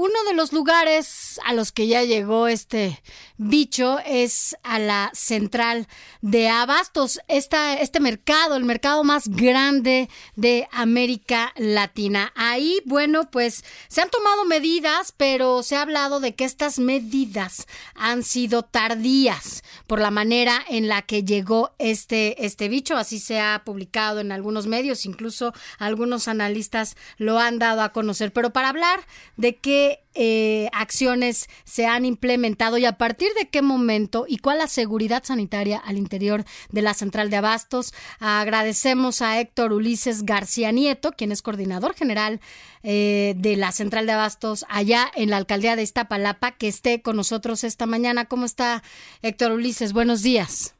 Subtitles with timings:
[0.00, 3.02] Uno de los lugares a los que ya llegó este
[3.36, 5.88] bicho es a la central
[6.20, 12.32] de abastos, este mercado, el mercado más grande de América Latina.
[12.36, 17.66] Ahí, bueno, pues se han tomado medidas, pero se ha hablado de que estas medidas
[17.96, 22.96] han sido tardías por la manera en la que llegó este, este bicho.
[22.96, 28.32] Así se ha publicado en algunos medios, incluso algunos analistas lo han dado a conocer.
[28.32, 29.04] Pero para hablar
[29.36, 34.58] de qué eh, acciones se han implementado y a partir de qué momento y cuál
[34.58, 37.94] la seguridad sanitaria al interior de la central de abastos.
[38.18, 42.40] Agradecemos a Héctor Ulises García Nieto, quien es coordinador general
[42.82, 47.16] eh, de la central de abastos allá en la alcaldía de Iztapalapa, que esté con
[47.16, 48.26] nosotros esta mañana.
[48.26, 48.82] ¿Cómo está
[49.22, 49.92] Héctor Ulises?
[49.92, 50.74] Buenos días.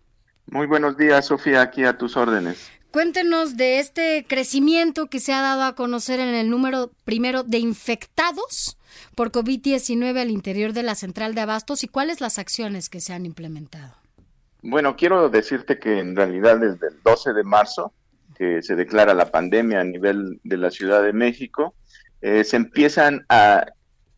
[0.51, 2.71] Muy buenos días, Sofía, aquí a tus órdenes.
[2.91, 7.59] Cuéntenos de este crecimiento que se ha dado a conocer en el número primero de
[7.59, 8.79] infectados
[9.15, 13.13] por COVID-19 al interior de la central de abastos y cuáles las acciones que se
[13.13, 13.95] han implementado.
[14.63, 17.93] Bueno, quiero decirte que en realidad desde el 12 de marzo,
[18.37, 21.75] que se declara la pandemia a nivel de la Ciudad de México,
[22.23, 23.67] eh, se empiezan a,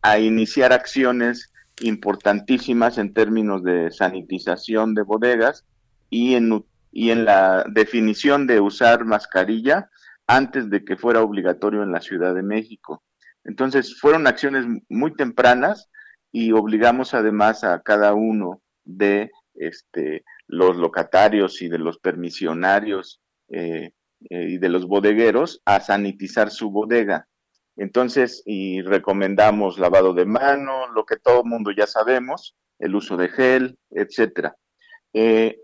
[0.01, 5.65] a iniciar acciones importantísimas en términos de sanitización de bodegas
[6.09, 9.89] y en, y en la definición de usar mascarilla
[10.27, 13.03] antes de que fuera obligatorio en la Ciudad de México.
[13.43, 15.89] Entonces, fueron acciones muy tempranas
[16.31, 23.91] y obligamos además a cada uno de este, los locatarios y de los permisionarios eh,
[24.29, 27.27] eh, y de los bodegueros a sanitizar su bodega.
[27.77, 33.17] Entonces, y recomendamos lavado de mano, lo que todo el mundo ya sabemos, el uso
[33.17, 34.55] de gel, etcétera.
[35.13, 35.57] Eh,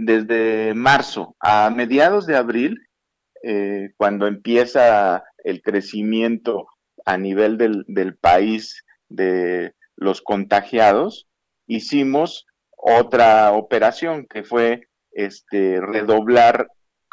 [0.00, 2.86] desde marzo a mediados de abril,
[3.96, 6.66] cuando empieza el crecimiento
[7.06, 11.26] a nivel del, del país de los contagiados,
[11.66, 12.46] hicimos
[12.76, 16.68] otra operación que fue este, redoblar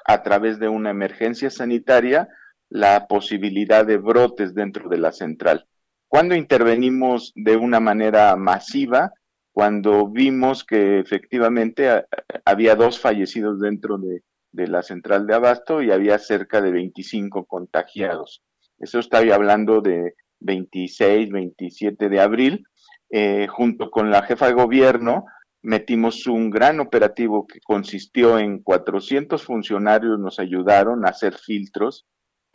[0.05, 2.29] a través de una emergencia sanitaria
[2.69, 5.67] la posibilidad de brotes dentro de la central.
[6.07, 9.11] Cuando intervenimos de una manera masiva,
[9.57, 12.05] cuando vimos que efectivamente
[12.45, 18.43] había dos fallecidos dentro de, la central de abasto y había cerca de 25 contagiados.
[18.77, 22.67] Eso estoy hablando de 26, 27 de abril.
[23.09, 25.25] Eh, junto con la jefa de gobierno,
[25.63, 32.05] metimos un gran operativo que consistió en 400 funcionarios, nos ayudaron a hacer filtros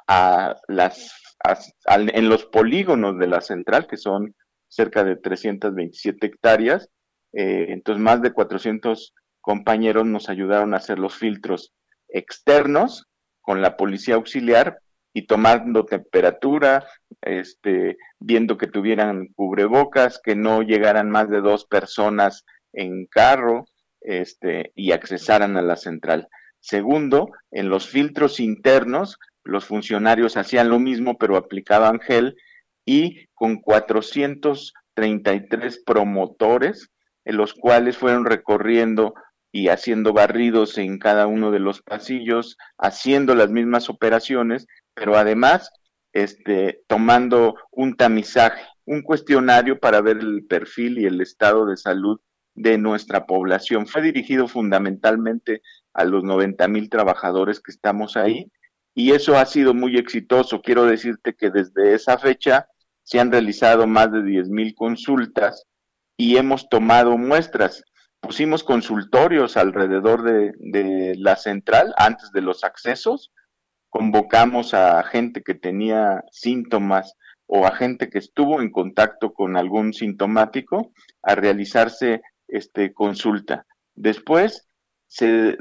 [0.07, 1.13] a las,
[1.97, 4.37] en los polígonos de la central, que son
[4.73, 6.89] cerca de 327 hectáreas.
[7.35, 11.75] Eh, entonces, más de 400 compañeros nos ayudaron a hacer los filtros
[12.09, 13.07] externos
[13.43, 14.79] con la policía auxiliar
[15.13, 16.87] y tomando temperatura,
[17.21, 23.67] este, viendo que tuvieran cubrebocas, que no llegaran más de dos personas en carro,
[24.01, 26.29] este, y accesaran a la central.
[26.61, 32.37] Segundo, en los filtros internos, los funcionarios hacían lo mismo, pero aplicaban gel
[32.85, 36.91] y con 433 promotores,
[37.25, 39.15] en los cuales fueron recorriendo
[39.53, 45.71] y haciendo barridos en cada uno de los pasillos, haciendo las mismas operaciones, pero además
[46.13, 52.21] este, tomando un tamizaje, un cuestionario para ver el perfil y el estado de salud
[52.55, 53.87] de nuestra población.
[53.87, 55.63] Fue dirigido fundamentalmente
[55.95, 58.51] a los 90 mil trabajadores que estamos ahí
[58.95, 60.61] y eso ha sido muy exitoso.
[60.61, 62.67] Quiero decirte que desde esa fecha
[63.03, 65.65] se han realizado más de 10 mil consultas
[66.17, 67.83] y hemos tomado muestras.
[68.21, 73.33] Pusimos consultorios alrededor de, la central antes de los accesos
[73.93, 77.15] convocamos a gente que tenía síntomas
[77.47, 83.67] o a gente que estuvo en contacto con algún sintomático a realizarse este, consulta.
[83.95, 84.67] Después
[85.09, 85.59] se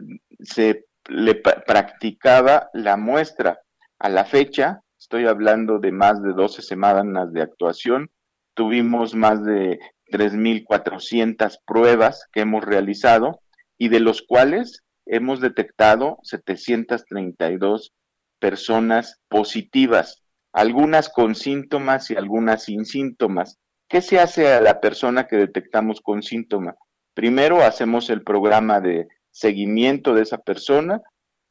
[1.09, 3.59] le practicaba la muestra.
[3.99, 4.81] A la fecha,
[5.12, 8.10] estoy hablando de más de 12 semanas de actuación,
[8.54, 9.78] tuvimos más de
[10.10, 13.42] 3.400 pruebas que hemos realizado
[13.78, 17.92] y de los cuales hemos detectado 732
[18.40, 20.24] personas positivas.
[20.54, 23.60] algunas con síntomas y algunas sin síntomas.
[23.90, 26.75] ¿Qué se hace a la persona que detectamos con síntoma?
[27.13, 31.02] Primero hacemos el programa de seguimiento de esa persona,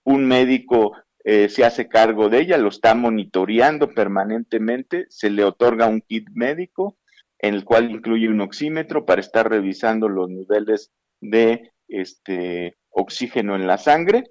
[0.05, 0.93] un médico
[1.25, 6.29] eh, se hace cargo de ella, lo está monitoreando permanentemente, se le otorga un kit
[6.33, 6.97] médico
[7.39, 10.91] en el cual incluye un oxímetro para estar revisando los niveles
[11.21, 14.25] de este, oxígeno en la sangre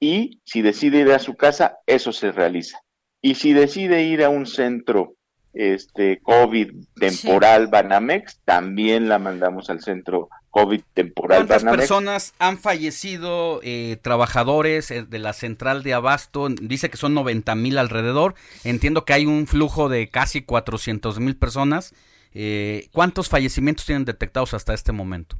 [0.00, 2.80] y si decide ir a su casa, eso se realiza.
[3.22, 5.14] Y si decide ir a un centro
[5.54, 13.60] este COVID temporal Banamex, también la mandamos al centro COVID temporal ¿Cuántas personas han fallecido,
[13.62, 16.48] eh, trabajadores eh, de la central de Abasto?
[16.48, 18.34] Dice que son 90 mil alrededor.
[18.62, 21.94] Entiendo que hay un flujo de casi 400 mil personas.
[22.34, 25.38] Eh, ¿Cuántos fallecimientos tienen detectados hasta este momento?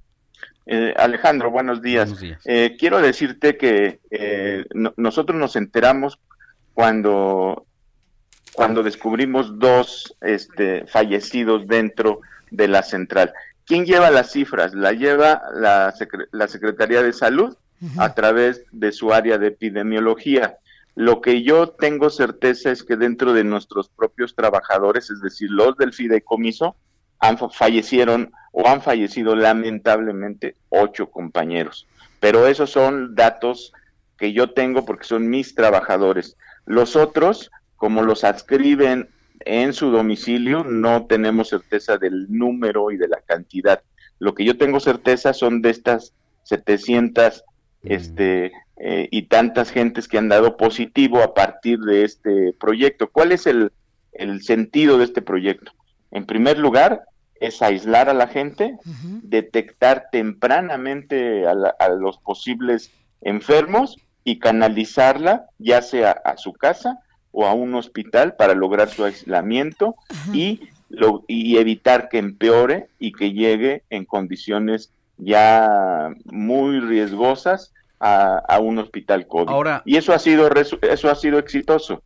[0.97, 2.15] Alejandro, buenos días.
[2.79, 3.99] quiero decirte que
[4.97, 6.21] nosotros nos enteramos
[6.73, 7.67] cuando
[8.55, 12.21] cuando descubrimos dos este, fallecidos dentro
[12.51, 13.33] de la central.
[13.65, 14.75] ¿Quién lleva las cifras?
[14.75, 15.95] La lleva la,
[16.33, 17.57] la Secretaría de Salud
[17.99, 20.59] a través de su área de epidemiología.
[20.95, 25.77] Lo que yo tengo certeza es que dentro de nuestros propios trabajadores, es decir, los
[25.77, 26.77] del fideicomiso,
[27.19, 31.87] han fallecieron o han fallecido lamentablemente ocho compañeros.
[32.21, 33.73] Pero esos son datos
[34.19, 36.37] que yo tengo porque son mis trabajadores.
[36.67, 37.51] Los otros
[37.83, 39.09] como los adscriben
[39.41, 43.83] en su domicilio, no tenemos certeza del número y de la cantidad.
[44.21, 46.15] Lo que yo tengo certeza son de estas
[46.45, 47.43] 700
[47.83, 47.93] mm.
[47.93, 53.11] este, eh, y tantas gentes que han dado positivo a partir de este proyecto.
[53.11, 53.73] ¿Cuál es el,
[54.43, 55.73] sentido de este proyecto?
[56.13, 57.03] En primer lugar,
[57.41, 58.77] es aislar a la gente,
[59.25, 62.93] detectar tempranamente a, a, los posibles
[63.23, 67.01] enfermos y canalizarla ya sea a su casa
[67.33, 69.97] o a un hospital para lograr su aislamiento
[70.33, 78.59] y, lo, y evitar que empeore y que llegue en condiciones ya muy riesgosas a,
[78.61, 79.49] un hospital COVID.
[79.49, 82.03] Ahora, y eso ha sido eso ha sido exitoso.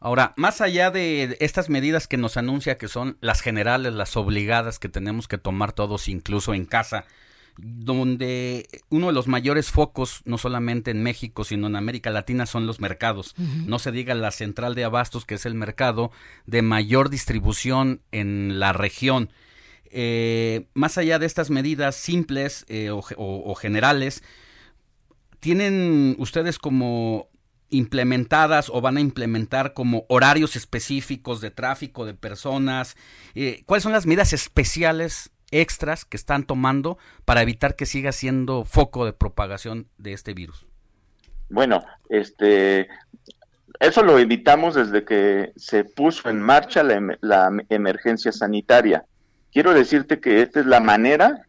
[0.00, 4.78] Ahora, más allá de estas medidas que nos anuncia que son las generales, las obligadas
[4.78, 7.04] que tenemos que tomar todos incluso en casa,
[7.56, 12.66] donde uno de los mayores focos, no solamente en México, sino en América Latina, son
[12.66, 13.34] los mercados.
[13.36, 16.10] No se diga la central de abastos, que es el mercado
[16.46, 19.30] de mayor distribución en la región.
[19.96, 24.24] Eh, más allá de estas medidas simples eh, o, generales,
[25.38, 27.28] ¿tienen ustedes como
[27.70, 32.96] implementadas o van a implementar como horarios específicos de tráfico de personas?
[33.36, 38.64] Eh, ¿Cuáles son las medidas especiales extras que están tomando para evitar que siga siendo
[38.64, 40.66] foco de propagación de este virus?
[41.48, 42.88] Bueno, este,
[43.80, 49.04] eso lo evitamos desde que se puso en marcha la, la, emergencia sanitaria.
[49.52, 51.46] Quiero decirte que esta es la manera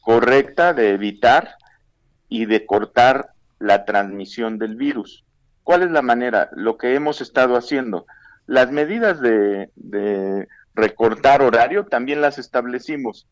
[0.00, 1.56] correcta de evitar
[2.28, 5.24] y de cortar la transmisión del virus.
[5.62, 6.50] ¿Cuál es la manera?
[6.54, 8.06] Lo que hemos estado haciendo.
[8.46, 9.68] Las medidas de
[10.74, 13.26] recortar horario, también las establecimos.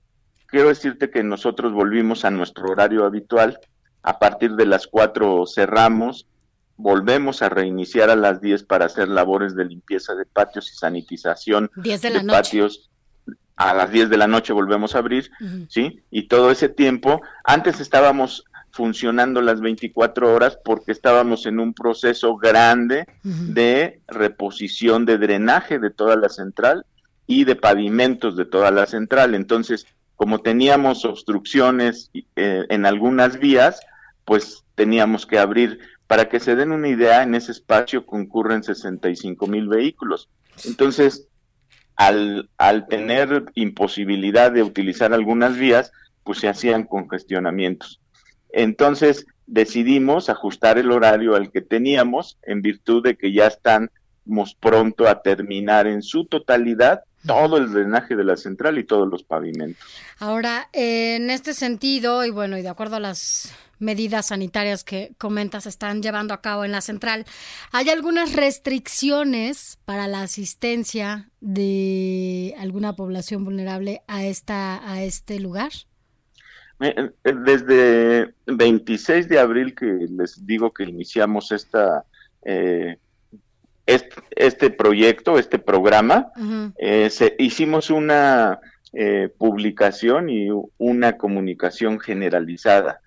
[0.46, 3.58] Quiero decirte que nosotros volvimos a nuestro horario habitual.
[4.02, 6.26] A partir de las 4 cerramos,
[6.76, 11.70] volvemos a reiniciar a las 10 para hacer labores de limpieza de patios y sanitización
[11.76, 12.90] de, patios.
[13.56, 15.30] A las 10 de la noche volvemos a abrir,
[15.68, 16.00] ¿sí?
[16.10, 22.36] Y todo ese tiempo, antes estábamos funcionando las 24 horas porque estábamos en un proceso
[22.36, 26.86] grande de reposición de drenaje de toda la central
[27.28, 29.36] y de pavimentos de toda la central.
[29.36, 33.80] Entonces, como teníamos obstrucciones eh, en algunas vías,
[34.24, 35.78] pues teníamos que abrir.
[36.08, 40.30] Para que se den una idea, en ese espacio concurren 65 mil vehículos.
[40.64, 41.28] Entonces,
[41.96, 45.92] al, al tener imposibilidad de utilizar algunas vías,
[46.24, 48.00] pues se hacían congestionamientos.
[48.50, 55.06] Entonces, decidimos ajustar el horario al que teníamos en virtud de que ya estamos pronto
[55.06, 59.82] a terminar en su totalidad todo el drenaje de la central y todos los pavimentos.
[60.18, 65.66] Ahora, en este sentido, y bueno, y de acuerdo a las medidas sanitarias que comentas
[65.66, 67.24] están llevando a cabo en la central,
[67.72, 75.70] ¿hay algunas restricciones para la asistencia de alguna población vulnerable a esta a este lugar?
[76.80, 82.04] Eh, eh, desde 26 de abril que les digo que iniciamos esta
[82.44, 82.98] eh,
[83.88, 86.30] este, proyecto, este programa,
[86.78, 88.60] eh, hicimos una
[88.92, 93.00] eh, publicación y una comunicación generalizada.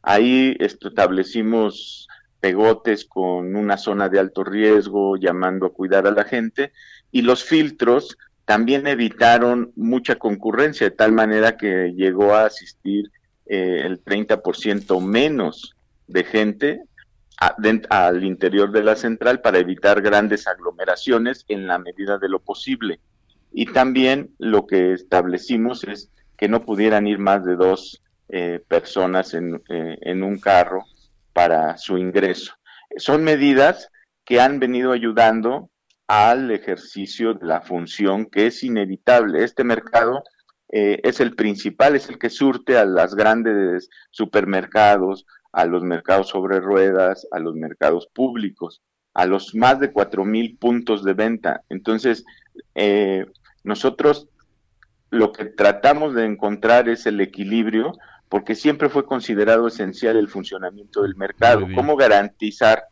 [0.00, 2.06] Ahí establecimos
[2.40, 6.72] pegotes con una zona de alto riesgo, llamando a cuidar a la gente,
[7.10, 13.10] y los filtros también evitaron mucha concurrencia, de tal manera que llegó a asistir
[13.46, 15.74] eh, el 30% menos
[16.06, 16.82] de gente
[17.38, 23.00] al interior de la central para evitar grandes aglomeraciones en la medida de lo posible.
[23.52, 29.34] Y también lo que establecimos es que no pudieran ir más de dos eh, personas
[29.34, 30.84] en, eh, un carro
[31.32, 32.54] para su ingreso.
[32.96, 33.90] Son medidas
[34.24, 35.70] que han venido ayudando
[36.06, 39.44] al ejercicio de la función que es inevitable.
[39.44, 40.22] Este mercado
[40.70, 46.28] eh, es el principal, es el que surte a las grandes supermercados, a los mercados
[46.28, 48.82] sobre ruedas, a los mercados públicos,
[49.14, 51.62] a los más de cuatro mil puntos de venta.
[51.68, 52.24] Entonces,
[52.74, 53.26] eh,
[53.64, 54.28] nosotros
[55.10, 57.92] lo que tratamos de encontrar es el equilibrio,
[58.28, 61.66] porque siempre fue considerado esencial el funcionamiento del mercado.
[61.74, 62.84] ¿Cómo garantizar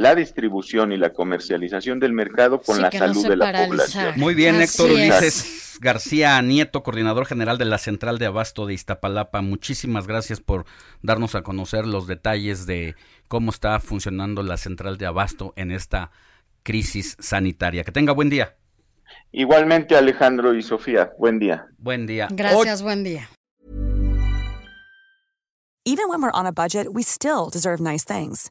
[0.00, 4.14] la distribución y la comercialización del mercado con la salud de la población?
[4.16, 5.78] Muy bien, Héctor Ulises.
[5.82, 9.42] García Nieto, coordinador general de la Central de Abasto de Iztapalapa.
[9.42, 10.64] Muchísimas gracias por
[11.02, 12.94] darnos a conocer los detalles de
[13.28, 16.10] cómo está funcionando la Central de Abasto en esta
[16.62, 17.84] crisis sanitaria.
[17.84, 18.56] Que tenga buen día.
[19.32, 21.66] Igualmente Alejandro y Sofía, buen día.
[21.76, 22.28] Buen día.
[22.30, 23.28] Gracias, buen día.
[25.84, 28.50] Even when we're on a budget, we still deserve nice things.